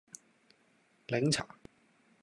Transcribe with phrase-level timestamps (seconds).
[1.05, 1.45] 檸茶